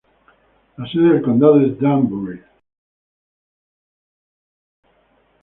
La 0.77 0.87
sede 0.91 1.13
del 1.13 1.21
condado 1.21 1.61
es 1.61 1.79
Danbury. 1.79 2.41